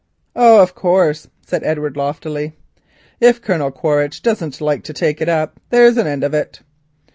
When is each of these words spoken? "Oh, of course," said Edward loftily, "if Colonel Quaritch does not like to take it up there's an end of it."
"Oh, 0.35 0.59
of 0.59 0.73
course," 0.73 1.27
said 1.45 1.61
Edward 1.63 1.95
loftily, 1.95 2.53
"if 3.19 3.39
Colonel 3.39 3.69
Quaritch 3.69 4.23
does 4.23 4.41
not 4.41 4.59
like 4.59 4.81
to 4.85 4.93
take 4.93 5.21
it 5.21 5.29
up 5.29 5.59
there's 5.69 5.95
an 5.97 6.07
end 6.07 6.23
of 6.23 6.33
it." 6.33 6.61